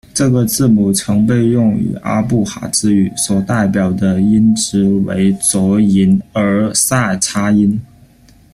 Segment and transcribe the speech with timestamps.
[0.15, 7.79] 这个字母曾被用于阿布哈兹语，所代表的音值为浊龈腭塞擦音。